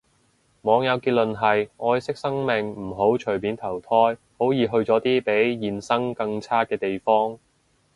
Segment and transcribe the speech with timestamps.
[0.63, 7.37] 網友結論係，愛惜生命唔好隨便投胎，好易去咗啲比現生更差嘅地方